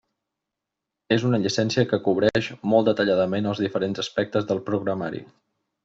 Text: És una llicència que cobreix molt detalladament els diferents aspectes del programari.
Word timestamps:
És 1.15 1.25
una 1.27 1.39
llicència 1.43 1.85
que 1.91 1.99
cobreix 2.07 2.47
molt 2.73 2.91
detalladament 2.91 3.53
els 3.53 3.63
diferents 3.67 4.05
aspectes 4.07 4.49
del 4.53 4.67
programari. 4.73 5.25